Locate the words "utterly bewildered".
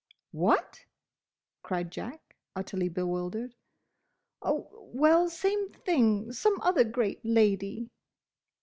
2.55-3.53